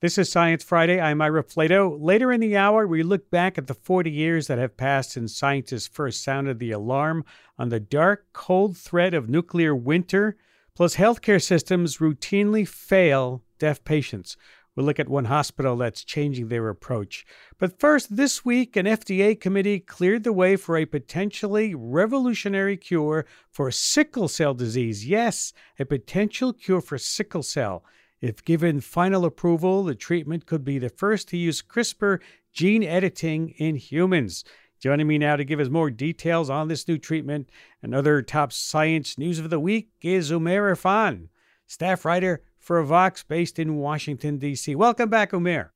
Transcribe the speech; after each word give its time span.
This 0.00 0.16
is 0.16 0.30
Science 0.30 0.62
Friday. 0.62 1.00
I'm 1.00 1.20
Ira 1.20 1.42
Flatow. 1.42 1.98
Later 2.00 2.30
in 2.30 2.40
the 2.40 2.56
hour, 2.56 2.86
we 2.86 3.02
look 3.02 3.32
back 3.32 3.58
at 3.58 3.66
the 3.66 3.74
40 3.74 4.08
years 4.08 4.46
that 4.46 4.56
have 4.56 4.76
passed 4.76 5.10
since 5.10 5.36
scientists 5.36 5.88
first 5.88 6.22
sounded 6.22 6.60
the 6.60 6.70
alarm 6.70 7.24
on 7.58 7.70
the 7.70 7.80
dark, 7.80 8.26
cold 8.32 8.76
threat 8.76 9.12
of 9.12 9.28
nuclear 9.28 9.74
winter. 9.74 10.36
Plus, 10.76 10.94
healthcare 10.94 11.42
systems 11.42 11.96
routinely 11.96 12.66
fail 12.66 13.42
deaf 13.58 13.82
patients. 13.82 14.36
We'll 14.76 14.86
look 14.86 15.00
at 15.00 15.08
one 15.08 15.24
hospital 15.24 15.76
that's 15.76 16.04
changing 16.04 16.46
their 16.46 16.68
approach. 16.68 17.26
But 17.58 17.80
first, 17.80 18.14
this 18.14 18.44
week, 18.44 18.76
an 18.76 18.86
FDA 18.86 19.34
committee 19.40 19.80
cleared 19.80 20.22
the 20.22 20.32
way 20.32 20.54
for 20.54 20.76
a 20.76 20.86
potentially 20.86 21.74
revolutionary 21.74 22.76
cure 22.76 23.26
for 23.50 23.72
sickle 23.72 24.28
cell 24.28 24.54
disease. 24.54 25.08
Yes, 25.08 25.52
a 25.76 25.84
potential 25.84 26.52
cure 26.52 26.80
for 26.80 26.98
sickle 26.98 27.42
cell. 27.42 27.82
If 28.20 28.44
given 28.44 28.80
final 28.80 29.24
approval, 29.24 29.84
the 29.84 29.94
treatment 29.94 30.44
could 30.44 30.64
be 30.64 30.78
the 30.78 30.88
first 30.88 31.28
to 31.28 31.36
use 31.36 31.62
CRISPR 31.62 32.18
gene 32.52 32.82
editing 32.82 33.50
in 33.58 33.76
humans. 33.76 34.42
Joining 34.80 35.06
me 35.06 35.18
now 35.18 35.36
to 35.36 35.44
give 35.44 35.60
us 35.60 35.68
more 35.68 35.90
details 35.90 36.50
on 36.50 36.66
this 36.66 36.88
new 36.88 36.98
treatment 36.98 37.48
and 37.82 37.94
other 37.94 38.22
top 38.22 38.52
science 38.52 39.18
news 39.18 39.38
of 39.38 39.50
the 39.50 39.60
week 39.60 39.90
is 40.02 40.32
Umair 40.32 40.72
Irfan, 40.72 41.28
staff 41.66 42.04
writer 42.04 42.42
for 42.58 42.82
Vox 42.82 43.22
based 43.22 43.58
in 43.58 43.76
Washington, 43.76 44.38
D.C. 44.38 44.74
Welcome 44.74 45.08
back, 45.08 45.30
Umair. 45.30 45.70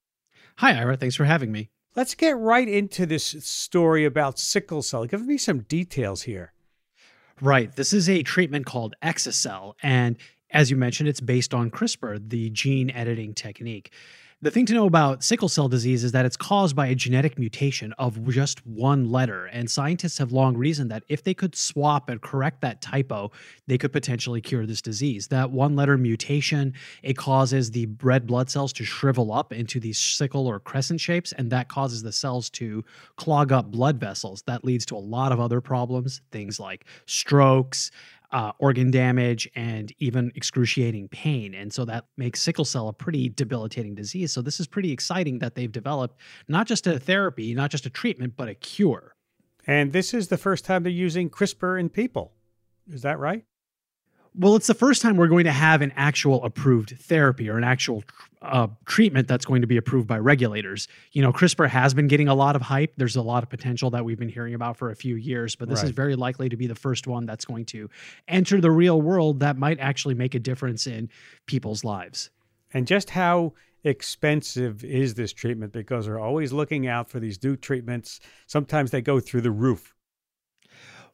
Hi, 0.58 0.76
Ira. 0.76 0.96
Thanks 0.96 1.16
for 1.16 1.24
having 1.24 1.52
me. 1.52 1.70
Let's 1.94 2.14
get 2.14 2.36
right 2.36 2.68
into 2.68 3.06
this 3.06 3.24
story 3.24 4.04
about 4.04 4.38
sickle 4.38 4.82
cell. 4.82 5.04
Give 5.04 5.24
me 5.24 5.38
some 5.38 5.60
details 5.60 6.22
here. 6.22 6.52
Right. 7.40 7.74
This 7.74 7.92
is 7.92 8.08
a 8.08 8.22
treatment 8.22 8.66
called 8.66 8.94
Exa-cel, 9.02 9.76
and 9.82 10.16
as 10.52 10.70
you 10.70 10.76
mentioned, 10.76 11.08
it's 11.08 11.20
based 11.20 11.54
on 11.54 11.70
CRISPR, 11.70 12.28
the 12.28 12.50
gene 12.50 12.90
editing 12.90 13.34
technique. 13.34 13.92
The 14.42 14.50
thing 14.50 14.66
to 14.66 14.74
know 14.74 14.86
about 14.86 15.22
sickle 15.22 15.48
cell 15.48 15.68
disease 15.68 16.02
is 16.02 16.10
that 16.10 16.26
it's 16.26 16.36
caused 16.36 16.74
by 16.74 16.88
a 16.88 16.96
genetic 16.96 17.38
mutation 17.38 17.92
of 17.92 18.28
just 18.28 18.66
one 18.66 19.08
letter. 19.08 19.46
And 19.46 19.70
scientists 19.70 20.18
have 20.18 20.32
long 20.32 20.56
reasoned 20.56 20.90
that 20.90 21.04
if 21.08 21.22
they 21.22 21.32
could 21.32 21.54
swap 21.54 22.08
and 22.08 22.20
correct 22.20 22.60
that 22.62 22.80
typo, 22.80 23.30
they 23.68 23.78
could 23.78 23.92
potentially 23.92 24.40
cure 24.40 24.66
this 24.66 24.82
disease. 24.82 25.28
That 25.28 25.52
one 25.52 25.76
letter 25.76 25.96
mutation, 25.96 26.74
it 27.04 27.16
causes 27.16 27.70
the 27.70 27.86
red 28.02 28.26
blood 28.26 28.50
cells 28.50 28.72
to 28.72 28.84
shrivel 28.84 29.32
up 29.32 29.52
into 29.52 29.78
these 29.78 30.00
sickle 30.00 30.48
or 30.48 30.58
crescent 30.58 31.00
shapes, 31.00 31.30
and 31.30 31.48
that 31.52 31.68
causes 31.68 32.02
the 32.02 32.10
cells 32.10 32.50
to 32.50 32.84
clog 33.14 33.52
up 33.52 33.70
blood 33.70 34.00
vessels. 34.00 34.42
That 34.48 34.64
leads 34.64 34.84
to 34.86 34.96
a 34.96 34.98
lot 34.98 35.30
of 35.30 35.38
other 35.38 35.60
problems, 35.60 36.20
things 36.32 36.58
like 36.58 36.86
strokes, 37.06 37.92
uh, 38.32 38.52
organ 38.58 38.90
damage 38.90 39.48
and 39.54 39.92
even 39.98 40.32
excruciating 40.34 41.08
pain. 41.08 41.54
And 41.54 41.72
so 41.72 41.84
that 41.84 42.06
makes 42.16 42.40
sickle 42.40 42.64
cell 42.64 42.88
a 42.88 42.92
pretty 42.92 43.28
debilitating 43.28 43.94
disease. 43.94 44.32
So 44.32 44.42
this 44.42 44.58
is 44.58 44.66
pretty 44.66 44.90
exciting 44.90 45.38
that 45.40 45.54
they've 45.54 45.70
developed 45.70 46.18
not 46.48 46.66
just 46.66 46.86
a 46.86 46.98
therapy, 46.98 47.54
not 47.54 47.70
just 47.70 47.86
a 47.86 47.90
treatment, 47.90 48.34
but 48.36 48.48
a 48.48 48.54
cure. 48.54 49.14
And 49.66 49.92
this 49.92 50.12
is 50.12 50.28
the 50.28 50.38
first 50.38 50.64
time 50.64 50.82
they're 50.82 50.92
using 50.92 51.30
CRISPR 51.30 51.78
in 51.78 51.88
people. 51.88 52.32
Is 52.90 53.02
that 53.02 53.18
right? 53.18 53.44
Well, 54.34 54.56
it's 54.56 54.66
the 54.66 54.74
first 54.74 55.02
time 55.02 55.18
we're 55.18 55.28
going 55.28 55.44
to 55.44 55.52
have 55.52 55.82
an 55.82 55.92
actual 55.94 56.42
approved 56.42 56.98
therapy 56.98 57.50
or 57.50 57.58
an 57.58 57.64
actual 57.64 58.02
uh, 58.40 58.68
treatment 58.86 59.28
that's 59.28 59.44
going 59.44 59.60
to 59.60 59.66
be 59.66 59.76
approved 59.76 60.08
by 60.08 60.18
regulators. 60.18 60.88
You 61.12 61.20
know, 61.20 61.32
CRISPR 61.32 61.68
has 61.68 61.92
been 61.92 62.08
getting 62.08 62.28
a 62.28 62.34
lot 62.34 62.56
of 62.56 62.62
hype. 62.62 62.94
There's 62.96 63.16
a 63.16 63.22
lot 63.22 63.42
of 63.42 63.50
potential 63.50 63.90
that 63.90 64.06
we've 64.06 64.18
been 64.18 64.30
hearing 64.30 64.54
about 64.54 64.78
for 64.78 64.90
a 64.90 64.96
few 64.96 65.16
years, 65.16 65.54
but 65.54 65.68
this 65.68 65.80
right. 65.80 65.84
is 65.84 65.90
very 65.90 66.16
likely 66.16 66.48
to 66.48 66.56
be 66.56 66.66
the 66.66 66.74
first 66.74 67.06
one 67.06 67.26
that's 67.26 67.44
going 67.44 67.66
to 67.66 67.90
enter 68.26 68.58
the 68.58 68.70
real 68.70 69.02
world 69.02 69.40
that 69.40 69.58
might 69.58 69.78
actually 69.80 70.14
make 70.14 70.34
a 70.34 70.38
difference 70.40 70.86
in 70.86 71.10
people's 71.44 71.84
lives. 71.84 72.30
And 72.72 72.86
just 72.86 73.10
how 73.10 73.52
expensive 73.84 74.82
is 74.82 75.12
this 75.12 75.34
treatment? 75.34 75.74
Because 75.74 76.08
we're 76.08 76.18
always 76.18 76.54
looking 76.54 76.86
out 76.86 77.10
for 77.10 77.20
these 77.20 77.42
new 77.42 77.54
treatments. 77.54 78.20
Sometimes 78.46 78.92
they 78.92 79.02
go 79.02 79.20
through 79.20 79.42
the 79.42 79.50
roof. 79.50 79.94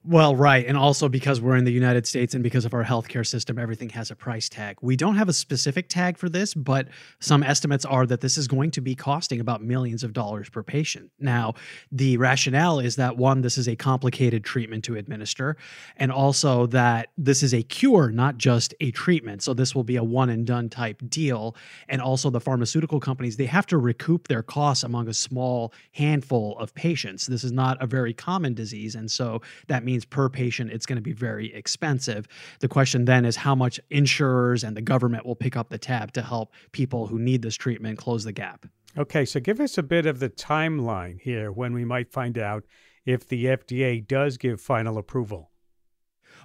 Well, 0.04 0.36
right. 0.36 0.64
And 0.64 0.78
also 0.78 1.09
because 1.09 1.41
we're 1.41 1.56
in 1.56 1.64
the 1.64 1.72
United 1.72 2.06
States 2.06 2.32
and 2.32 2.42
because 2.42 2.64
of 2.64 2.72
our 2.72 2.84
healthcare 2.84 3.26
system, 3.26 3.59
everything 3.59 3.91
has 3.91 4.12
a 4.12 4.16
price 4.16 4.48
tag. 4.48 4.78
We 4.81 4.97
don't 4.97 5.16
have 5.16 5.28
a 5.28 5.32
specific 5.32 5.88
tag 5.88 6.16
for 6.16 6.28
this, 6.28 6.54
but 6.54 6.86
some 7.19 7.42
estimates 7.42 7.84
are 7.84 8.06
that 8.06 8.20
this 8.20 8.38
is 8.38 8.47
going 8.47 8.70
to 8.70 8.81
be 8.81 8.94
costing 8.94 9.41
about 9.41 9.60
millions 9.60 10.04
of 10.04 10.12
dollars 10.12 10.48
per 10.48 10.62
patient. 10.62 11.10
Now, 11.19 11.54
the 11.91 12.16
rationale 12.16 12.78
is 12.78 12.94
that 12.97 13.16
one, 13.16 13.41
this 13.41 13.58
is 13.58 13.66
a 13.69 13.75
complicated 13.75 14.44
treatment 14.44 14.84
to 14.84 14.94
administer, 14.94 15.56
and 15.97 16.12
also 16.12 16.66
that 16.66 17.08
this 17.19 17.42
is 17.42 17.53
a 17.53 17.62
cure, 17.64 18.10
not 18.10 18.38
just 18.38 18.75
a 18.81 18.92
treatment. 18.92 19.42
So 19.42 19.53
this 19.53 19.75
will 19.75 19.84
be 19.84 19.97
a 19.97 20.04
one 20.04 20.31
and 20.31 20.47
done 20.47 20.69
type 20.69 21.03
deal. 21.08 21.56
And 21.88 22.00
also, 22.00 22.31
the 22.31 22.41
pharmaceutical 22.41 23.00
companies, 23.00 23.37
they 23.37 23.47
have 23.47 23.66
to 23.66 23.78
recoup 23.78 24.28
their 24.28 24.44
costs 24.44 24.84
among 24.84 25.08
a 25.08 25.14
small 25.14 25.72
handful 25.92 26.56
of 26.58 26.72
patients. 26.75 27.26
This 27.26 27.42
is 27.42 27.53
not 27.53 27.82
a 27.82 27.87
very 27.87 28.14
common 28.14 28.54
disease. 28.54 28.94
And 28.94 29.10
so 29.10 29.42
that 29.66 29.84
means 29.88 30.04
per 30.04 30.28
patient 30.28 30.71
it's 30.71 30.84
going 30.84 30.99
to 30.99 31.03
be 31.03 31.15
very 31.15 31.53
expensive. 31.54 32.28
The 32.60 32.69
question 32.69 33.06
then 33.06 33.25
is 33.25 33.37
how 33.37 33.54
much 33.54 33.81
insurers 33.88 34.62
and 34.62 34.76
the 34.76 34.82
government 34.82 35.25
will 35.25 35.34
pick 35.34 35.56
up 35.56 35.71
the 35.71 35.78
tab 35.78 36.12
to 36.12 36.22
help 36.22 36.53
people 36.72 37.06
who 37.06 37.19
need 37.19 37.41
this 37.41 37.56
treatment 37.56 37.97
close 37.97 38.25
the 38.25 38.32
gap. 38.32 38.66
Okay, 38.99 39.25
so 39.25 39.41
give 39.41 39.60
us 39.60 39.78
a 39.78 39.82
bit 39.82 40.04
of 40.04 40.19
the 40.19 40.28
timeline 40.28 41.19
here 41.21 41.50
when 41.50 41.72
we 41.72 41.87
might 41.87 42.12
find 42.12 42.37
out 42.37 42.65
if 43.06 43.26
the 43.26 43.47
FDA 43.47 44.06
does 44.06 44.37
give 44.37 44.60
final 44.60 44.99
approval. 44.99 45.50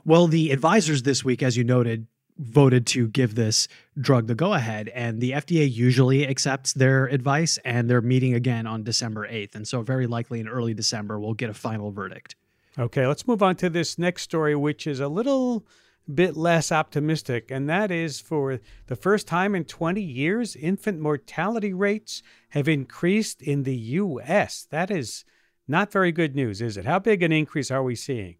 Well, 0.05 0.27
the 0.27 0.51
advisors 0.51 1.03
this 1.03 1.25
week, 1.25 1.43
as 1.43 1.57
you 1.57 1.65
noted, 1.65 2.07
voted 2.37 2.87
to 2.87 3.07
give 3.07 3.35
this 3.35 3.67
drug 3.99 4.27
the 4.27 4.35
go 4.35 4.53
ahead. 4.53 4.89
And 4.89 5.19
the 5.19 5.31
FDA 5.31 5.71
usually 5.71 6.27
accepts 6.27 6.73
their 6.73 7.05
advice, 7.05 7.59
and 7.65 7.89
they're 7.89 8.01
meeting 8.01 8.33
again 8.33 8.65
on 8.67 8.83
December 8.83 9.27
8th. 9.27 9.55
And 9.55 9.67
so, 9.67 9.81
very 9.81 10.07
likely 10.07 10.39
in 10.39 10.47
early 10.47 10.73
December, 10.73 11.19
we'll 11.19 11.33
get 11.33 11.49
a 11.49 11.53
final 11.53 11.91
verdict. 11.91 12.35
Okay, 12.77 13.05
let's 13.05 13.27
move 13.27 13.43
on 13.43 13.55
to 13.57 13.69
this 13.69 13.99
next 13.99 14.23
story, 14.23 14.55
which 14.55 14.87
is 14.87 14.99
a 14.99 15.07
little 15.07 15.65
bit 16.11 16.35
less 16.35 16.71
optimistic, 16.71 17.51
and 17.51 17.69
that 17.69 17.91
is 17.91 18.19
for 18.19 18.59
the 18.87 18.95
first 18.95 19.27
time 19.27 19.53
in 19.53 19.63
20 19.63 20.01
years, 20.01 20.55
infant 20.55 20.99
mortality 20.99 21.71
rates 21.71 22.23
have 22.49 22.67
increased 22.67 23.41
in 23.41 23.63
the 23.63 23.75
U.S. 23.75 24.67
That 24.71 24.89
is 24.89 25.23
not 25.67 25.91
very 25.91 26.11
good 26.11 26.35
news, 26.35 26.61
is 26.61 26.75
it? 26.75 26.85
How 26.85 26.99
big 26.99 27.21
an 27.21 27.31
increase 27.31 27.69
are 27.69 27.83
we 27.83 27.95
seeing? 27.95 28.35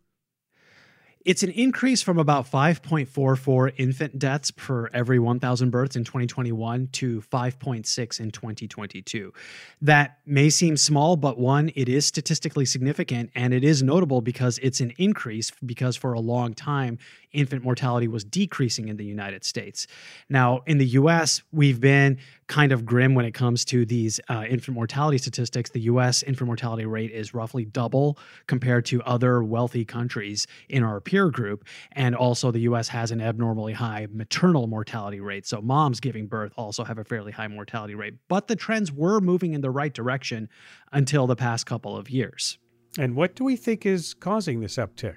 It's 1.26 1.42
an 1.42 1.52
increase 1.52 2.02
from 2.02 2.20
about 2.20 2.52
5.44 2.52 3.74
infant 3.78 4.20
deaths 4.20 4.52
per 4.52 4.88
every 4.88 5.20
1,000 5.20 5.70
births 5.70 5.96
in 5.96 6.04
2021 6.04 6.90
to 6.94 7.22
5.6 7.22 8.20
in 8.20 8.30
2022. 8.30 9.34
That 9.82 10.18
may 10.26 10.50
seem 10.50 10.76
small, 10.76 11.16
but 11.16 11.40
one, 11.40 11.72
it 11.76 11.88
is 11.88 12.06
statistically 12.06 12.66
significant 12.66 13.32
and 13.36 13.54
it 13.54 13.64
is 13.64 13.82
notable 13.82 14.20
because 14.20 14.58
it's 14.62 14.82
an 14.82 14.92
increase 14.98 15.54
because 15.66 15.96
for 15.96 16.12
a 16.12 16.20
long 16.20 16.54
time, 16.54 17.00
infant 17.32 17.64
mortality 17.64 18.10
was 18.10 18.26
decreasing 18.26 18.90
in 18.90 18.98
the 18.98 19.06
United 19.06 19.46
States. 19.46 19.88
Now, 20.28 20.62
in 20.66 20.78
the 20.78 20.88
US, 20.88 21.42
we've 21.54 21.80
been 21.80 22.18
kind 22.48 22.72
of 22.72 22.86
grim 22.86 23.16
when 23.16 23.26
it 23.26 23.34
comes 23.34 23.66
to 23.66 23.86
these 23.86 24.20
uh, 24.30 24.44
infant 24.50 24.76
mortality 24.76 25.18
statistics. 25.18 25.70
The 25.70 25.82
US 25.82 26.24
infant 26.24 26.48
mortality 26.48 26.86
rate 26.86 27.12
is 27.12 27.34
roughly 27.34 27.66
double 27.66 28.18
compared 28.48 28.86
to 28.86 29.02
other 29.04 29.44
wealthy 29.44 29.86
countries 29.86 30.48
in 30.70 30.84
our 30.84 31.00
peer 31.00 31.30
group. 31.30 31.66
And 31.94 32.16
also, 32.16 32.52
the 32.52 32.62
US 32.62 32.88
has 32.90 33.12
an 33.12 33.22
abnormally 33.22 33.74
high 33.74 34.08
maternal 34.12 34.68
mortality 34.68 35.20
rate. 35.20 35.46
So, 35.46 35.62
moms 35.62 36.00
giving 36.00 36.28
birth 36.28 36.54
also 36.56 36.84
have 36.84 36.98
a 36.98 37.04
fairly 37.04 37.32
high 37.32 37.48
mortality 37.48 37.96
rate. 37.96 38.16
But 38.28 38.48
the 38.48 38.56
trends 38.56 38.92
were 38.92 39.20
moving 39.20 39.54
in 39.54 39.62
the 39.62 39.72
right 39.72 39.94
direction 39.94 40.50
until 40.92 41.28
the 41.28 41.36
past 41.36 41.66
couple 41.66 41.98
of 41.98 42.10
years. 42.10 42.58
And 42.98 43.16
what 43.16 43.36
do 43.36 43.44
we 43.44 43.56
think 43.56 43.86
is 43.86 44.14
causing 44.14 44.60
this 44.60 44.76
uptick? 44.76 45.16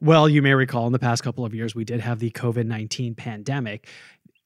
Well, 0.00 0.28
you 0.28 0.42
may 0.42 0.52
recall 0.54 0.88
in 0.88 0.92
the 0.92 0.98
past 0.98 1.22
couple 1.22 1.44
of 1.44 1.54
years, 1.54 1.76
we 1.76 1.84
did 1.84 2.00
have 2.00 2.18
the 2.18 2.32
COVID 2.32 2.66
19 2.66 3.14
pandemic. 3.14 3.88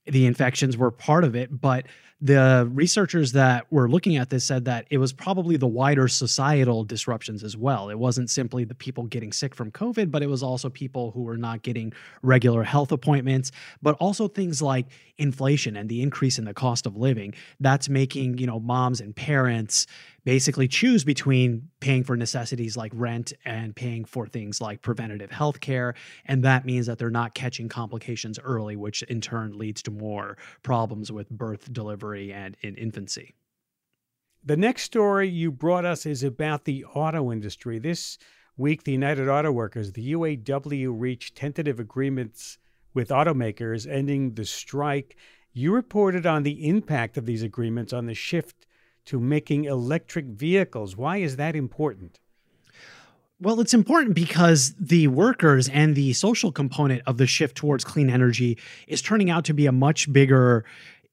The 0.07 0.27
infections 0.27 0.77
were 0.77 0.91
part 0.91 1.25
of 1.25 1.35
it, 1.35 1.61
but 1.61 1.87
the 2.21 2.67
researchers 2.73 3.33
that 3.33 3.71
were 3.71 3.91
looking 3.91 4.17
at 4.17 4.31
this 4.31 4.45
said 4.45 4.65
that 4.65 4.87
it 4.89 4.97
was 4.97 5.13
probably 5.13 5.59
the 5.59 5.67
wider 5.67 6.09
societal 6.09 6.83
disruptions 6.83 7.45
as 7.45 7.59
well. 7.59 7.91
It 7.91 7.99
wasn't 7.99 8.31
simply 8.31 8.65
the 8.65 8.75
people 8.75 9.05
getting 9.05 9.33
sick 9.33 9.55
from 9.55 9.71
COVID, 9.71 10.11
but 10.11 10.23
it 10.23 10.29
was 10.29 10.43
also 10.43 10.71
people 10.71 11.11
who 11.11 11.23
were 11.23 11.37
not 11.37 11.61
getting 11.61 11.93
regular 12.23 12.63
health 12.63 12.91
appointments, 12.91 13.53
but 13.83 13.97
also 14.01 14.29
things 14.29 14.63
like 14.63 14.87
inflation 15.19 15.77
and 15.77 15.91
the 15.91 16.01
increase 16.01 16.39
in 16.39 16.47
the 16.47 16.55
cost 16.55 16.87
of 16.87 16.97
living. 16.97 17.35
That's 17.61 17.89
making, 17.89 18.39
you 18.39 18.47
know, 18.47 18.61
moms 18.61 19.03
and 19.03 19.15
parents 19.15 19.87
basically 20.27 20.67
choose 20.67 21.05
between 21.05 21.69
paying 21.79 22.03
for 22.03 22.17
necessities 22.17 22.77
like 22.77 22.91
rent 22.97 23.33
and 23.45 23.77
paying 23.77 24.05
for 24.05 24.27
things 24.27 24.61
like 24.61 24.83
preventative 24.83 25.31
health 25.31 25.61
care. 25.61 25.95
And 26.25 26.43
that 26.43 26.67
means 26.67 26.87
that 26.87 26.99
they're 26.99 27.11
not 27.11 27.35
catching 27.35 27.69
complications 27.69 28.37
early, 28.41 28.75
which 28.75 29.05
in 29.05 29.21
turn 29.21 29.57
leads 29.57 29.83
to 29.85 29.93
more 29.93 30.37
problems 30.65 31.13
with 31.13 31.31
birth, 31.31 31.73
delivery, 31.73 32.33
and 32.33 32.57
in 32.61 32.75
infancy. 32.75 33.37
The 34.45 34.57
next 34.57 34.83
story 34.83 35.29
you 35.29 35.53
brought 35.53 35.85
us 35.85 36.05
is 36.05 36.25
about 36.25 36.65
the 36.65 36.85
auto 36.85 37.31
industry. 37.31 37.79
This 37.79 38.19
week, 38.57 38.83
the 38.83 38.93
United 38.93 39.29
Auto 39.29 39.53
Workers, 39.53 39.93
the 39.93 40.13
UAW, 40.13 40.89
reached 40.91 41.37
tentative 41.37 41.79
agreements 41.79 42.59
with 42.95 43.11
automakers 43.11 43.89
ending 43.89 44.35
the 44.35 44.45
strike 44.45 45.17
You 45.53 45.73
reported 45.73 46.27
on 46.27 46.43
the 46.43 46.69
impact 46.69 47.17
of 47.17 47.25
these 47.25 47.43
agreements 47.43 47.93
on 47.95 48.05
the 48.05 48.15
shift 48.15 48.66
to 49.07 49.19
making 49.21 49.65
electric 49.65 50.27
vehicles. 50.27 50.97
Why 50.97 51.19
is 51.19 51.37
that 51.37 51.57
important? 51.57 52.21
Well, 53.39 53.61
it's 53.61 53.75
important 53.75 54.15
because 54.15 54.75
the 54.81 55.09
workers 55.09 55.69
and 55.69 55.95
the 55.95 56.15
social 56.15 56.51
component 56.51 57.03
of 57.07 57.19
the 57.19 57.27
shift 57.27 57.55
towards 57.55 57.85
clean 57.85 58.09
energy 58.09 58.57
is 58.89 59.03
turning 59.03 59.29
out 59.29 59.45
to 59.45 59.53
be 59.53 59.67
a 59.67 59.73
much 59.73 60.11
bigger 60.11 60.65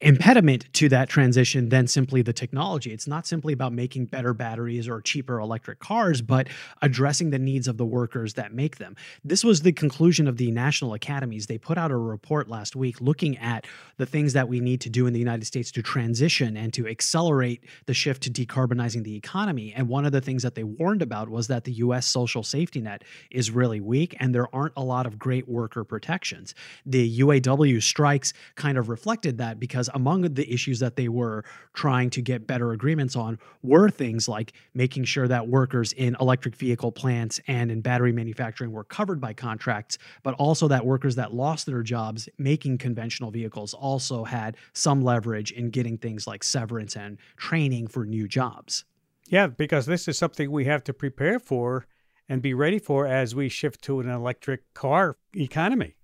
impediment 0.04 0.66
to 0.74 0.90
that 0.90 1.08
transition 1.08 1.70
than 1.70 1.88
simply 1.88 2.22
the 2.22 2.34
technology. 2.34 2.92
It's 2.92 3.08
not 3.08 3.26
simply 3.26 3.54
about 3.54 3.72
making 3.72 4.08
better 4.08 4.34
batteries 4.34 4.88
or 4.88 5.02
cheaper 5.02 5.40
electric 5.40 5.80
cars, 5.80 6.22
but 6.22 6.50
addressing 6.82 7.30
the 7.30 7.40
needs 7.40 7.70
of 7.70 7.78
the 7.78 7.86
workers 7.86 8.34
that 8.34 8.54
make 8.54 8.78
them. 8.78 8.98
This 9.24 9.46
was 9.46 9.62
the 9.62 9.72
conclusion 9.72 10.28
of 10.28 10.36
the 10.36 10.52
national 10.52 10.94
academies. 10.94 11.48
They 11.48 11.58
put 11.58 11.78
out 11.78 11.90
a 11.90 11.96
report 11.96 12.50
last 12.50 12.76
week 12.76 13.00
looking 13.00 13.38
at 13.38 13.66
the 13.98 14.06
things 14.06 14.34
that 14.34 14.50
we 14.50 14.60
need 14.60 14.82
to 14.82 14.90
do 14.90 15.08
in 15.08 15.14
the 15.14 15.20
United 15.20 15.46
States 15.46 15.72
to 15.72 15.82
transition 15.82 16.58
and 16.58 16.74
to 16.74 16.86
accelerate 16.86 17.64
the 17.86 17.94
shift 17.94 18.24
to 18.24 18.30
decarbonizing 18.30 19.06
the 19.06 19.16
economy. 19.16 19.74
And 19.74 19.88
one 19.88 20.06
of 20.06 20.12
the 20.12 20.22
things 20.22 20.44
that 20.44 20.56
they 20.56 20.66
warned 20.66 21.02
about 21.02 21.30
was 21.30 21.48
that 21.48 21.64
the 21.64 21.74
US 21.74 22.06
social 22.06 22.44
safety 22.44 22.82
net 22.82 23.06
is 23.32 23.52
really 23.52 23.80
weak 23.80 24.18
and 24.20 24.36
there 24.36 24.54
aren't 24.54 24.74
a 24.76 24.84
lot 24.84 25.06
of 25.06 25.18
great 25.18 25.48
worker 25.48 25.86
protections. 25.86 26.54
The 26.86 27.20
UAW 27.22 27.82
strikes 27.82 28.34
kind 28.56 28.78
of 28.78 28.90
reflected 28.90 29.38
that 29.38 29.62
because 29.62 29.90
among 29.94 30.22
the 30.22 30.52
issues 30.52 30.80
that 30.80 30.96
they 30.96 31.08
were 31.08 31.44
trying 31.74 32.10
to 32.12 32.22
get 32.22 32.48
better 32.48 32.72
agreements 32.72 33.16
on 33.16 33.40
were 33.62 33.90
things 33.90 34.28
like 34.28 34.54
making 34.74 35.04
sure 35.04 35.28
that 35.28 35.48
workers 35.48 35.94
in 35.94 36.16
electric 36.20 36.56
vehicle 36.56 36.92
plants 36.92 37.40
and 37.48 37.72
in 37.72 37.82
battery 37.82 38.12
manufacturing 38.12 38.72
were 38.72 38.84
covered 38.84 39.22
by 39.22 39.34
contracts, 39.34 39.98
but 40.24 40.34
also 40.36 40.68
that 40.68 40.86
workers 40.86 41.16
that 41.16 41.34
lost 41.34 41.66
their 41.66 41.84
jobs 41.84 42.28
making 42.38 42.78
conventional 42.78 43.32
vehicles 43.32 43.74
also 43.74 44.24
had 44.24 44.58
some 44.74 45.02
leverage 45.04 45.52
in 45.52 45.70
getting 45.70 45.98
things 45.98 46.28
like 46.28 46.44
severance 46.44 46.96
and 46.96 47.18
training 47.38 47.88
for 47.88 48.06
new 48.06 48.28
jobs. 48.28 48.86
Yeah, 49.28 49.48
because 49.48 49.86
this 49.86 50.08
is 50.08 50.18
something 50.18 50.52
we 50.52 50.66
have 50.66 50.84
to 50.86 50.94
prepare 50.94 51.40
for 51.40 51.88
and 52.30 52.42
be 52.42 52.54
ready 52.54 52.80
for 52.80 53.06
as 53.06 53.36
we 53.36 53.50
shift 53.50 53.82
to 53.84 54.00
an 54.00 54.10
electric 54.10 54.74
car 54.74 55.18
economy. 55.36 55.96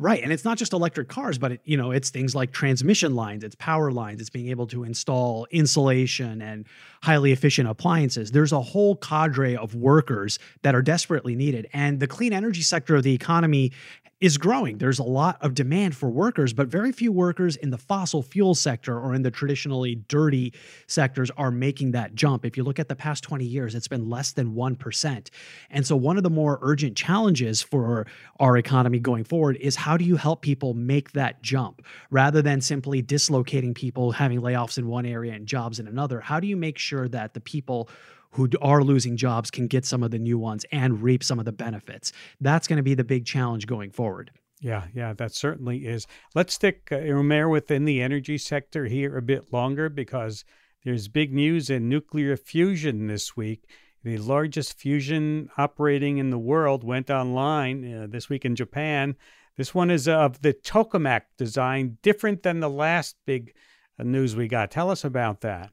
Right. 0.00 0.22
And 0.22 0.32
it's 0.32 0.46
not 0.46 0.56
just 0.56 0.72
electric 0.72 1.08
cars, 1.08 1.36
but 1.36 1.52
it, 1.52 1.60
you 1.64 1.76
know, 1.76 1.90
it's 1.90 2.08
things 2.08 2.34
like 2.34 2.52
transmission 2.52 3.14
lines, 3.14 3.44
it's 3.44 3.54
power 3.56 3.92
lines, 3.92 4.22
it's 4.22 4.30
being 4.30 4.48
able 4.48 4.66
to 4.68 4.82
install 4.82 5.46
insulation 5.50 6.40
and 6.40 6.64
highly 7.02 7.32
efficient 7.32 7.68
appliances. 7.68 8.30
There's 8.30 8.52
a 8.52 8.62
whole 8.62 8.96
cadre 8.96 9.56
of 9.56 9.74
workers 9.74 10.38
that 10.62 10.74
are 10.74 10.80
desperately 10.80 11.36
needed. 11.36 11.68
And 11.74 12.00
the 12.00 12.06
clean 12.06 12.32
energy 12.32 12.62
sector 12.62 12.96
of 12.96 13.02
the 13.02 13.12
economy 13.12 13.72
is 14.20 14.36
growing. 14.36 14.76
There's 14.76 14.98
a 14.98 15.04
lot 15.04 15.38
of 15.40 15.54
demand 15.54 15.96
for 15.96 16.10
workers, 16.10 16.52
but 16.52 16.68
very 16.68 16.92
few 16.92 17.10
workers 17.10 17.56
in 17.56 17.70
the 17.70 17.78
fossil 17.78 18.22
fuel 18.22 18.54
sector 18.54 18.98
or 18.98 19.14
in 19.14 19.22
the 19.22 19.30
traditionally 19.30 19.94
dirty 19.94 20.52
sectors 20.86 21.30
are 21.38 21.50
making 21.50 21.92
that 21.92 22.14
jump. 22.14 22.44
If 22.44 22.56
you 22.56 22.62
look 22.62 22.78
at 22.78 22.88
the 22.88 22.96
past 22.96 23.24
20 23.24 23.46
years, 23.46 23.74
it's 23.74 23.88
been 23.88 24.10
less 24.10 24.32
than 24.32 24.54
1%. 24.54 25.30
And 25.70 25.86
so, 25.86 25.96
one 25.96 26.18
of 26.18 26.22
the 26.22 26.30
more 26.30 26.58
urgent 26.60 26.96
challenges 26.96 27.62
for 27.62 28.06
our 28.38 28.58
economy 28.58 28.98
going 28.98 29.24
forward 29.24 29.56
is 29.56 29.74
how 29.74 29.96
do 29.96 30.04
you 30.04 30.16
help 30.16 30.42
people 30.42 30.74
make 30.74 31.12
that 31.12 31.40
jump 31.42 31.82
rather 32.10 32.42
than 32.42 32.60
simply 32.60 33.00
dislocating 33.00 33.72
people, 33.72 34.12
having 34.12 34.40
layoffs 34.40 34.76
in 34.76 34.86
one 34.86 35.06
area 35.06 35.32
and 35.32 35.46
jobs 35.46 35.78
in 35.78 35.86
another? 35.86 36.20
How 36.20 36.40
do 36.40 36.46
you 36.46 36.56
make 36.56 36.76
sure 36.76 37.08
that 37.08 37.32
the 37.32 37.40
people 37.40 37.88
who 38.32 38.48
are 38.60 38.82
losing 38.82 39.16
jobs 39.16 39.50
can 39.50 39.66
get 39.66 39.84
some 39.84 40.02
of 40.02 40.10
the 40.10 40.18
new 40.18 40.38
ones 40.38 40.64
and 40.72 41.02
reap 41.02 41.24
some 41.24 41.38
of 41.38 41.44
the 41.44 41.52
benefits. 41.52 42.12
That's 42.40 42.68
going 42.68 42.76
to 42.76 42.82
be 42.82 42.94
the 42.94 43.04
big 43.04 43.26
challenge 43.26 43.66
going 43.66 43.90
forward. 43.90 44.30
Yeah, 44.60 44.84
yeah, 44.94 45.14
that 45.14 45.34
certainly 45.34 45.86
is. 45.86 46.06
Let's 46.34 46.54
stick, 46.54 46.88
uh, 46.92 47.48
within 47.48 47.86
the 47.86 48.02
energy 48.02 48.36
sector 48.36 48.84
here 48.84 49.16
a 49.16 49.22
bit 49.22 49.52
longer 49.52 49.88
because 49.88 50.44
there's 50.84 51.08
big 51.08 51.32
news 51.32 51.70
in 51.70 51.88
nuclear 51.88 52.36
fusion 52.36 53.06
this 53.06 53.36
week. 53.36 53.68
The 54.02 54.18
largest 54.18 54.78
fusion 54.78 55.50
operating 55.58 56.18
in 56.18 56.30
the 56.30 56.38
world 56.38 56.84
went 56.84 57.10
online 57.10 57.92
uh, 57.92 58.06
this 58.08 58.28
week 58.28 58.44
in 58.44 58.54
Japan. 58.54 59.16
This 59.56 59.74
one 59.74 59.90
is 59.90 60.08
of 60.08 60.40
the 60.40 60.54
tokamak 60.54 61.22
design, 61.36 61.98
different 62.02 62.42
than 62.42 62.60
the 62.60 62.70
last 62.70 63.16
big 63.26 63.54
uh, 63.98 64.04
news 64.04 64.36
we 64.36 64.48
got. 64.48 64.70
Tell 64.70 64.90
us 64.90 65.04
about 65.04 65.40
that. 65.42 65.72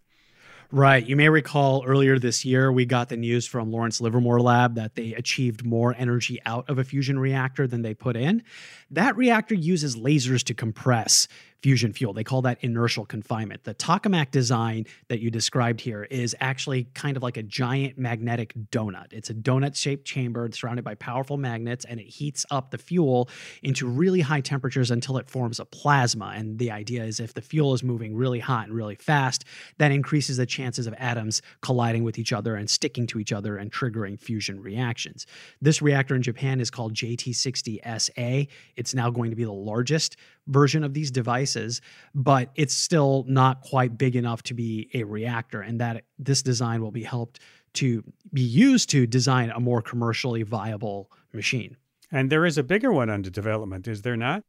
Right. 0.70 1.08
You 1.08 1.16
may 1.16 1.30
recall 1.30 1.86
earlier 1.86 2.20
this 2.20 2.44
year, 2.44 2.70
we 2.70 2.86
got 2.86 3.08
the 3.08 3.16
news 3.16 3.48
from 3.48 3.72
Lawrence 3.72 4.02
Livermore 4.02 4.42
Lab 4.42 4.76
that 4.76 4.96
they 4.96 5.14
achieved 5.14 5.66
more 5.66 5.96
energy 5.98 6.42
out 6.46 6.70
of 6.70 6.78
a 6.78 6.84
fusion 6.84 7.18
reactor 7.18 7.68
than 7.68 7.84
they 7.84 7.94
put 7.94 8.18
in. 8.18 8.44
That 8.92 9.16
reactor 9.16 9.56
uses 9.56 9.96
lasers 9.96 10.44
to 10.44 10.54
compress 10.54 11.30
fusion 11.62 11.94
fuel. 11.94 12.14
They 12.14 12.24
call 12.24 12.42
that 12.44 12.60
inertial 12.62 13.06
confinement. 13.06 13.64
The 13.64 13.74
tokamak 13.74 14.32
design 14.32 14.86
that 15.10 15.20
you 15.20 15.32
described 15.32 15.82
here 15.82 16.04
is 16.04 16.36
actually 16.40 16.86
kind 16.94 17.18
of 17.18 17.24
like 17.24 17.38
a 17.38 17.44
giant 17.44 17.98
magnetic 17.98 18.54
donut. 18.72 19.12
It's 19.12 19.30
a 19.30 19.34
donut 19.34 19.76
shaped 19.76 20.06
chamber 20.06 20.50
surrounded 20.52 20.86
by 20.86 20.96
powerful 20.96 21.38
magnets, 21.38 21.86
and 21.86 22.00
it 22.00 22.08
heats 22.08 22.46
up 22.52 22.72
the 22.72 22.78
fuel 22.78 23.30
into 23.64 23.88
really 23.88 24.22
high 24.22 24.42
temperatures 24.42 24.92
until 24.92 25.18
it 25.18 25.30
forms 25.30 25.60
a 25.60 25.66
plasma. 25.66 26.34
And 26.36 26.60
the 26.60 26.72
idea 26.72 27.04
is 27.04 27.20
if 27.20 27.34
the 27.34 27.42
fuel 27.42 27.74
is 27.74 27.84
moving 27.84 28.16
really 28.16 28.40
hot 28.40 28.68
and 28.68 28.76
really 28.76 28.96
fast, 28.96 29.46
that 29.78 29.92
increases 29.92 30.38
the 30.38 30.46
chances 30.46 30.88
of 30.88 30.94
atoms 30.98 31.42
colliding 31.62 32.04
with 32.04 32.20
each 32.20 32.34
other 32.34 32.56
and 32.56 32.70
sticking 32.70 33.08
to 33.08 33.20
each 33.20 33.34
other 33.34 33.58
and 33.58 33.72
triggering 33.72 34.20
fusion 34.20 34.62
reactions. 34.62 35.26
This 35.62 35.82
reactor 35.82 36.16
in 36.16 36.22
Japan 36.22 36.62
is 36.62 36.70
called 36.70 36.94
JT60SA. 36.94 38.48
It's 38.76 38.94
now 38.94 39.10
going 39.10 39.32
to 39.32 39.36
be 39.36 39.44
the 39.44 39.52
largest 39.52 40.18
version 40.48 40.84
of 40.84 40.94
these 40.94 41.12
devices, 41.12 41.82
but 42.16 42.50
it's 42.56 42.74
still 42.74 43.26
not 43.28 43.62
quite 43.62 43.98
big 43.98 44.16
enough 44.16 44.44
to 44.44 44.54
be 44.54 44.90
a 44.94 45.04
reactor. 45.04 45.62
And 45.62 45.80
that 45.82 46.04
this 46.18 46.42
design 46.42 46.82
will 46.82 46.92
be 46.92 47.04
helped 47.04 47.40
to 47.74 48.04
be 48.34 48.42
used 48.42 48.90
to 48.90 49.06
design 49.06 49.52
a 49.52 49.60
more 49.60 49.82
commercially 49.82 50.44
viable 50.44 51.12
machine. 51.34 51.78
And 52.12 52.32
there 52.32 52.46
is 52.46 52.58
a 52.58 52.64
bigger 52.64 52.92
one 52.92 53.10
under 53.10 53.30
development, 53.30 53.88
is 53.88 54.02
there 54.02 54.16
not? 54.16 54.44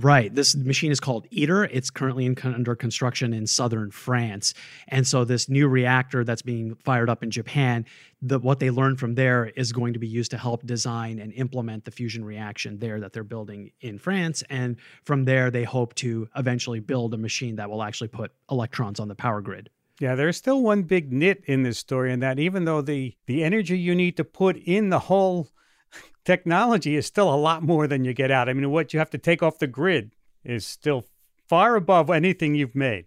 Right. 0.00 0.32
This 0.32 0.54
machine 0.54 0.92
is 0.92 1.00
called 1.00 1.26
ITER. 1.32 1.64
It's 1.64 1.90
currently 1.90 2.24
in, 2.24 2.36
under 2.44 2.76
construction 2.76 3.34
in 3.34 3.48
southern 3.48 3.90
France. 3.90 4.54
And 4.86 5.04
so 5.04 5.24
this 5.24 5.48
new 5.48 5.66
reactor 5.66 6.22
that's 6.22 6.42
being 6.42 6.76
fired 6.84 7.10
up 7.10 7.24
in 7.24 7.32
Japan, 7.32 7.84
the, 8.22 8.38
what 8.38 8.60
they 8.60 8.70
learned 8.70 9.00
from 9.00 9.16
there 9.16 9.46
is 9.46 9.72
going 9.72 9.94
to 9.94 9.98
be 9.98 10.06
used 10.06 10.30
to 10.30 10.38
help 10.38 10.64
design 10.64 11.18
and 11.18 11.32
implement 11.32 11.84
the 11.84 11.90
fusion 11.90 12.24
reaction 12.24 12.78
there 12.78 13.00
that 13.00 13.12
they're 13.12 13.24
building 13.24 13.72
in 13.80 13.98
France. 13.98 14.44
And 14.48 14.76
from 15.02 15.24
there, 15.24 15.50
they 15.50 15.64
hope 15.64 15.96
to 15.96 16.28
eventually 16.36 16.78
build 16.78 17.12
a 17.12 17.18
machine 17.18 17.56
that 17.56 17.68
will 17.68 17.82
actually 17.82 18.08
put 18.08 18.30
electrons 18.52 19.00
on 19.00 19.08
the 19.08 19.16
power 19.16 19.40
grid. 19.40 19.68
Yeah, 19.98 20.14
there's 20.14 20.36
still 20.36 20.62
one 20.62 20.84
big 20.84 21.12
nit 21.12 21.42
in 21.46 21.64
this 21.64 21.76
story, 21.76 22.12
and 22.12 22.22
that 22.22 22.38
even 22.38 22.66
though 22.66 22.82
the 22.82 23.16
the 23.26 23.42
energy 23.42 23.76
you 23.76 23.96
need 23.96 24.16
to 24.18 24.24
put 24.24 24.56
in 24.56 24.90
the 24.90 25.00
whole 25.00 25.48
technology 26.28 26.94
is 26.94 27.06
still 27.06 27.32
a 27.32 27.36
lot 27.36 27.62
more 27.62 27.86
than 27.86 28.04
you 28.04 28.12
get 28.12 28.30
out. 28.30 28.50
I 28.50 28.52
mean, 28.52 28.70
what 28.70 28.92
you 28.92 28.98
have 28.98 29.08
to 29.10 29.18
take 29.18 29.42
off 29.42 29.60
the 29.60 29.66
grid 29.66 30.12
is 30.44 30.66
still 30.66 31.06
far 31.48 31.74
above 31.74 32.10
anything 32.10 32.54
you've 32.54 32.74
made. 32.74 33.06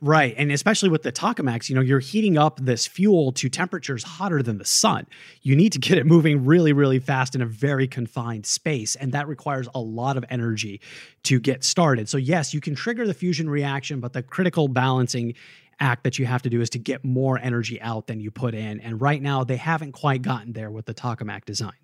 Right. 0.00 0.34
And 0.38 0.50
especially 0.50 0.88
with 0.88 1.02
the 1.02 1.12
tokamaks, 1.12 1.68
you 1.68 1.74
know, 1.74 1.82
you're 1.82 2.00
heating 2.00 2.38
up 2.38 2.58
this 2.58 2.86
fuel 2.86 3.32
to 3.32 3.50
temperatures 3.50 4.02
hotter 4.02 4.42
than 4.42 4.56
the 4.56 4.64
sun. 4.64 5.06
You 5.42 5.54
need 5.54 5.72
to 5.72 5.78
get 5.78 5.98
it 5.98 6.06
moving 6.06 6.46
really, 6.46 6.72
really 6.72 7.00
fast 7.00 7.34
in 7.34 7.42
a 7.42 7.46
very 7.46 7.86
confined 7.86 8.46
space. 8.46 8.96
And 8.96 9.12
that 9.12 9.28
requires 9.28 9.68
a 9.74 9.80
lot 9.80 10.16
of 10.16 10.24
energy 10.30 10.80
to 11.24 11.38
get 11.38 11.62
started. 11.62 12.08
So, 12.08 12.16
yes, 12.16 12.54
you 12.54 12.62
can 12.62 12.74
trigger 12.74 13.06
the 13.06 13.12
fusion 13.12 13.50
reaction, 13.50 14.00
but 14.00 14.14
the 14.14 14.22
critical 14.22 14.68
balancing 14.68 15.34
act 15.80 16.02
that 16.04 16.18
you 16.18 16.24
have 16.24 16.40
to 16.42 16.48
do 16.48 16.62
is 16.62 16.70
to 16.70 16.78
get 16.78 17.04
more 17.04 17.38
energy 17.38 17.78
out 17.82 18.06
than 18.06 18.20
you 18.20 18.30
put 18.30 18.54
in. 18.54 18.80
And 18.80 19.02
right 19.02 19.20
now, 19.20 19.44
they 19.44 19.58
haven't 19.58 19.92
quite 19.92 20.22
gotten 20.22 20.54
there 20.54 20.70
with 20.70 20.86
the 20.86 20.94
tokamak 20.94 21.44
design. 21.44 21.74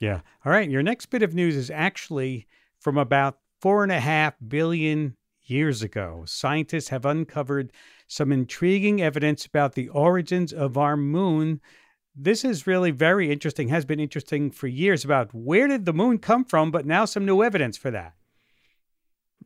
Yeah. 0.00 0.20
All 0.44 0.52
right. 0.52 0.68
Your 0.68 0.82
next 0.82 1.06
bit 1.06 1.22
of 1.22 1.34
news 1.34 1.56
is 1.56 1.70
actually 1.70 2.46
from 2.80 2.98
about 2.98 3.38
four 3.60 3.82
and 3.82 3.92
a 3.92 4.00
half 4.00 4.34
billion 4.46 5.16
years 5.42 5.82
ago. 5.82 6.24
Scientists 6.26 6.88
have 6.88 7.06
uncovered 7.06 7.72
some 8.06 8.32
intriguing 8.32 9.00
evidence 9.00 9.46
about 9.46 9.74
the 9.74 9.88
origins 9.88 10.52
of 10.52 10.76
our 10.76 10.96
moon. 10.96 11.60
This 12.14 12.44
is 12.44 12.66
really 12.66 12.90
very 12.90 13.30
interesting, 13.30 13.68
has 13.68 13.84
been 13.84 14.00
interesting 14.00 14.50
for 14.50 14.66
years 14.66 15.04
about 15.04 15.34
where 15.34 15.68
did 15.68 15.84
the 15.84 15.92
moon 15.92 16.18
come 16.18 16.44
from, 16.44 16.70
but 16.70 16.86
now 16.86 17.04
some 17.04 17.24
new 17.24 17.42
evidence 17.42 17.76
for 17.76 17.90
that. 17.90 18.14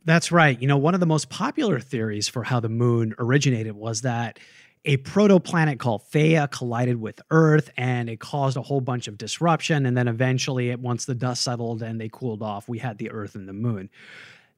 That's 0.03 0.31
right. 0.31 0.59
You 0.59 0.67
know, 0.67 0.77
one 0.77 0.93
of 0.93 0.99
the 0.99 1.05
most 1.05 1.29
popular 1.29 1.79
theories 1.79 2.27
for 2.27 2.43
how 2.43 2.59
the 2.59 2.69
moon 2.69 3.13
originated 3.19 3.73
was 3.73 4.01
that 4.01 4.39
a 4.83 4.97
protoplanet 4.97 5.77
called 5.77 6.03
Theia 6.11 6.49
collided 6.49 6.99
with 6.99 7.21
Earth 7.29 7.69
and 7.77 8.09
it 8.09 8.19
caused 8.19 8.57
a 8.57 8.61
whole 8.61 8.81
bunch 8.81 9.07
of 9.07 9.17
disruption. 9.17 9.85
And 9.85 9.95
then 9.95 10.07
eventually, 10.07 10.75
once 10.75 11.05
the 11.05 11.15
dust 11.15 11.43
settled 11.43 11.83
and 11.83 12.01
they 12.01 12.09
cooled 12.09 12.41
off, 12.41 12.67
we 12.67 12.79
had 12.79 12.97
the 12.97 13.11
Earth 13.11 13.35
and 13.35 13.47
the 13.47 13.53
moon. 13.53 13.89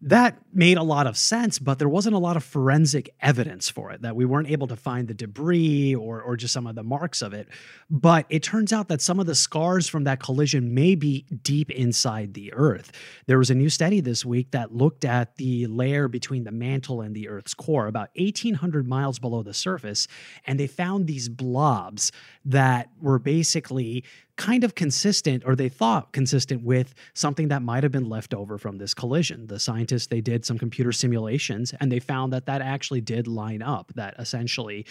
That 0.06 0.38
made 0.54 0.78
a 0.78 0.84
lot 0.84 1.08
of 1.08 1.18
sense, 1.18 1.60
but 1.60 1.80
there 1.80 1.88
wasn't 1.88 2.14
a 2.14 2.20
lot 2.20 2.36
of 2.36 2.44
forensic 2.44 3.16
evidence 3.22 3.70
for 3.70 3.92
it, 3.92 4.02
that 4.02 4.18
we 4.18 4.26
weren't 4.26 4.50
able 4.50 4.68
to 4.68 4.76
find 4.76 5.08
the 5.08 5.14
debris 5.14 5.96
or, 5.96 6.22
or 6.22 6.36
just 6.36 6.54
some 6.54 6.68
of 6.68 6.76
the 6.76 6.84
marks 6.84 7.22
of 7.22 7.34
it. 7.34 7.48
But 7.90 8.26
it 8.30 8.44
turns 8.44 8.74
out 8.74 8.90
that 8.90 9.02
some 9.02 9.18
of 9.20 9.28
the 9.28 9.36
scars 9.36 9.88
from 9.88 10.04
that 10.04 10.20
collision 10.20 10.74
may 10.74 10.96
be 10.96 11.26
deep 11.42 11.72
inside 11.72 12.34
the 12.34 12.52
Earth. 12.54 12.92
There 13.28 13.38
was 13.38 13.50
a 13.50 13.56
new 13.56 13.70
study 13.70 14.02
this 14.02 14.26
week 14.26 14.52
that 14.52 14.76
looked 14.76 15.06
at 15.06 15.38
the 15.38 15.68
layer 15.68 16.10
between 16.10 16.44
the 16.44 16.52
mantle 16.52 17.00
and 17.00 17.16
the 17.16 17.30
Earth's 17.30 17.54
core, 17.54 17.88
about 17.88 18.10
1,800 18.18 18.86
miles 18.86 19.20
below 19.20 19.42
the 19.42 19.54
surface, 19.54 20.10
and 20.46 20.60
they 20.60 20.68
found 20.68 21.08
these 21.08 21.30
blobs 21.30 22.12
that 22.44 22.90
were 23.00 23.20
basically 23.20 24.04
kind 24.38 24.64
of 24.64 24.76
consistent, 24.76 25.44
or 25.46 25.56
they 25.56 25.70
thought 25.70 26.12
consistent 26.12 26.64
with 26.64 26.94
something 27.14 27.50
that 27.50 27.62
might 27.62 27.84
have 27.84 27.92
been 27.92 28.10
left 28.10 28.34
over 28.34 28.58
from 28.58 28.78
this 28.78 28.94
collision. 28.94 29.48
The 29.48 29.60
scientists 29.60 30.08
they 30.08 30.22
did 30.22 30.46
some 30.46 30.58
computer 30.58 30.92
simulations, 30.92 31.74
and 31.80 31.92
they 31.92 32.00
found 32.00 32.34
that 32.34 32.46
that 32.48 32.62
actually 32.62 33.02
did 33.02 33.28
line 33.28 33.62
up. 33.62 33.92
That 33.96 34.16
essentially, 34.18 34.86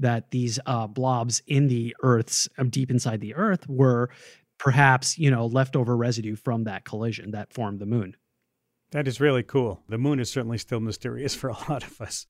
that 0.00 0.30
these 0.30 0.58
uh, 0.66 0.86
blobs 0.86 1.42
in 1.46 1.68
the 1.68 1.94
Earth's 2.02 2.48
um, 2.58 2.70
deep 2.70 2.90
inside 2.90 3.20
the 3.20 3.34
Earth 3.34 3.68
were 3.68 4.10
perhaps 4.58 5.18
you 5.18 5.30
know 5.30 5.46
leftover 5.46 5.96
residue 5.96 6.36
from 6.36 6.64
that 6.64 6.84
collision 6.84 7.30
that 7.30 7.52
formed 7.52 7.78
the 7.78 7.86
moon. 7.86 8.16
That 8.90 9.06
is 9.06 9.20
really 9.20 9.42
cool. 9.42 9.82
The 9.88 9.98
moon 9.98 10.18
is 10.18 10.30
certainly 10.30 10.58
still 10.58 10.80
mysterious 10.80 11.34
for 11.36 11.48
a 11.48 11.70
lot 11.70 11.84
of 11.84 12.00
us. 12.00 12.26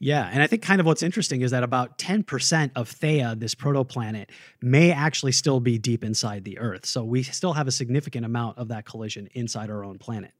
Yeah, 0.00 0.30
and 0.32 0.42
I 0.42 0.46
think 0.46 0.62
kind 0.62 0.80
of 0.80 0.86
what's 0.86 1.02
interesting 1.02 1.40
is 1.40 1.50
that 1.50 1.64
about 1.64 1.98
10% 1.98 2.70
of 2.76 2.88
Theia, 2.88 3.38
this 3.38 3.56
protoplanet, 3.56 4.26
may 4.62 4.92
actually 4.92 5.32
still 5.32 5.58
be 5.58 5.76
deep 5.76 6.04
inside 6.04 6.44
the 6.44 6.58
Earth. 6.58 6.86
So 6.86 7.02
we 7.02 7.24
still 7.24 7.54
have 7.54 7.66
a 7.66 7.72
significant 7.72 8.24
amount 8.24 8.58
of 8.58 8.68
that 8.68 8.84
collision 8.84 9.28
inside 9.34 9.70
our 9.70 9.84
own 9.84 9.98
planet. 9.98 10.32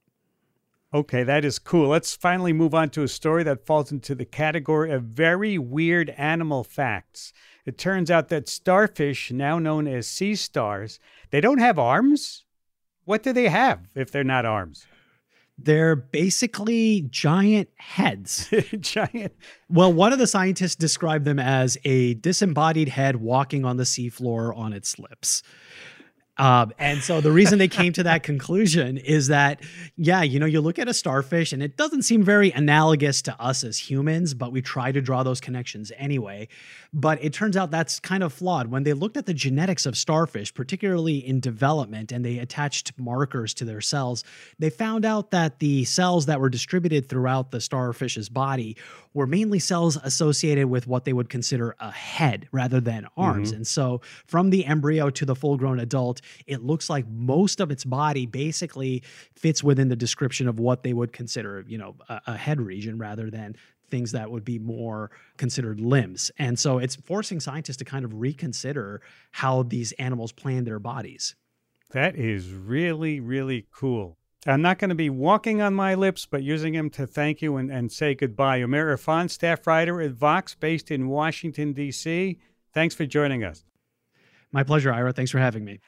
Okay, 0.94 1.22
that 1.24 1.44
is 1.44 1.58
cool. 1.58 1.88
Let's 1.88 2.14
finally 2.14 2.52
move 2.52 2.72
on 2.72 2.88
to 2.90 3.02
a 3.02 3.08
story 3.08 3.42
that 3.42 3.66
falls 3.66 3.90
into 3.90 4.14
the 4.14 4.24
category 4.24 4.92
of 4.92 5.02
very 5.02 5.58
weird 5.58 6.10
animal 6.10 6.64
facts. 6.64 7.32
It 7.66 7.76
turns 7.76 8.10
out 8.10 8.28
that 8.28 8.48
starfish, 8.48 9.30
now 9.30 9.58
known 9.58 9.86
as 9.86 10.06
sea 10.06 10.34
stars, 10.36 10.98
they 11.30 11.42
don't 11.42 11.58
have 11.58 11.78
arms. 11.78 12.44
What 13.04 13.22
do 13.22 13.32
they 13.32 13.48
have 13.48 13.88
if 13.94 14.10
they're 14.10 14.24
not 14.24 14.46
arms? 14.46 14.86
They're 15.58 15.96
basically 15.96 17.02
giant 17.10 17.68
heads. 17.76 18.48
giant. 18.80 19.32
Well, 19.68 19.92
one 19.92 20.12
of 20.12 20.20
the 20.20 20.26
scientists 20.26 20.76
described 20.76 21.24
them 21.24 21.40
as 21.40 21.76
a 21.84 22.14
disembodied 22.14 22.90
head 22.90 23.16
walking 23.16 23.64
on 23.64 23.76
the 23.76 23.82
seafloor 23.82 24.56
on 24.56 24.72
its 24.72 24.98
lips. 24.98 25.42
Um, 26.38 26.72
and 26.78 27.02
so 27.02 27.20
the 27.20 27.32
reason 27.32 27.58
they 27.58 27.68
came 27.68 27.92
to 27.94 28.04
that 28.04 28.22
conclusion 28.22 28.96
is 28.96 29.26
that, 29.26 29.60
yeah, 29.96 30.22
you 30.22 30.38
know, 30.38 30.46
you 30.46 30.60
look 30.60 30.78
at 30.78 30.86
a 30.86 30.94
starfish 30.94 31.52
and 31.52 31.62
it 31.62 31.76
doesn't 31.76 32.02
seem 32.02 32.22
very 32.22 32.52
analogous 32.52 33.22
to 33.22 33.40
us 33.40 33.64
as 33.64 33.76
humans, 33.78 34.34
but 34.34 34.52
we 34.52 34.62
try 34.62 34.92
to 34.92 35.00
draw 35.00 35.24
those 35.24 35.40
connections 35.40 35.90
anyway. 35.96 36.46
But 36.92 37.22
it 37.22 37.32
turns 37.32 37.56
out 37.56 37.72
that's 37.72 37.98
kind 37.98 38.22
of 38.22 38.32
flawed. 38.32 38.68
When 38.68 38.84
they 38.84 38.92
looked 38.92 39.16
at 39.16 39.26
the 39.26 39.34
genetics 39.34 39.84
of 39.84 39.96
starfish, 39.96 40.54
particularly 40.54 41.18
in 41.18 41.40
development, 41.40 42.12
and 42.12 42.24
they 42.24 42.38
attached 42.38 42.92
markers 42.96 43.52
to 43.54 43.64
their 43.64 43.80
cells, 43.80 44.22
they 44.58 44.70
found 44.70 45.04
out 45.04 45.32
that 45.32 45.58
the 45.58 45.84
cells 45.84 46.26
that 46.26 46.40
were 46.40 46.48
distributed 46.48 47.08
throughout 47.08 47.50
the 47.50 47.60
starfish's 47.60 48.28
body 48.28 48.76
were 49.12 49.26
mainly 49.26 49.58
cells 49.58 49.96
associated 50.04 50.66
with 50.68 50.86
what 50.86 51.04
they 51.04 51.12
would 51.12 51.28
consider 51.28 51.74
a 51.80 51.90
head 51.90 52.46
rather 52.52 52.80
than 52.80 53.06
arms. 53.16 53.48
Mm-hmm. 53.48 53.56
And 53.56 53.66
so 53.66 54.00
from 54.26 54.50
the 54.50 54.64
embryo 54.64 55.10
to 55.10 55.24
the 55.24 55.34
full 55.34 55.56
grown 55.56 55.80
adult, 55.80 56.20
it 56.46 56.62
looks 56.62 56.88
like 56.88 57.06
most 57.08 57.60
of 57.60 57.70
its 57.70 57.84
body 57.84 58.26
basically 58.26 59.02
fits 59.34 59.62
within 59.62 59.88
the 59.88 59.96
description 59.96 60.48
of 60.48 60.58
what 60.58 60.82
they 60.82 60.92
would 60.92 61.12
consider, 61.12 61.64
you 61.66 61.78
know, 61.78 61.96
a, 62.08 62.20
a 62.28 62.36
head 62.36 62.60
region 62.60 62.98
rather 62.98 63.30
than 63.30 63.56
things 63.90 64.12
that 64.12 64.30
would 64.30 64.44
be 64.44 64.58
more 64.58 65.10
considered 65.36 65.80
limbs. 65.80 66.30
And 66.38 66.58
so 66.58 66.78
it's 66.78 66.96
forcing 66.96 67.40
scientists 67.40 67.78
to 67.78 67.84
kind 67.84 68.04
of 68.04 68.14
reconsider 68.14 69.00
how 69.32 69.62
these 69.62 69.92
animals 69.92 70.32
plan 70.32 70.64
their 70.64 70.78
bodies. 70.78 71.34
That 71.92 72.16
is 72.16 72.52
really, 72.52 73.18
really 73.18 73.66
cool. 73.72 74.18
I'm 74.46 74.62
not 74.62 74.78
going 74.78 74.90
to 74.90 74.94
be 74.94 75.10
walking 75.10 75.60
on 75.60 75.74
my 75.74 75.94
lips, 75.94 76.26
but 76.26 76.42
using 76.42 76.74
them 76.74 76.90
to 76.90 77.06
thank 77.06 77.42
you 77.42 77.56
and, 77.56 77.70
and 77.70 77.90
say 77.90 78.14
goodbye. 78.14 78.60
Umair 78.60 78.94
Irfan, 78.94 79.30
staff 79.30 79.66
writer 79.66 80.00
at 80.00 80.12
Vox, 80.12 80.54
based 80.54 80.90
in 80.90 81.08
Washington, 81.08 81.72
D.C. 81.72 82.38
Thanks 82.72 82.94
for 82.94 83.04
joining 83.04 83.42
us. 83.42 83.64
My 84.52 84.62
pleasure, 84.62 84.92
Ira. 84.92 85.12
Thanks 85.12 85.30
for 85.30 85.38
having 85.38 85.64
me. 85.64 85.80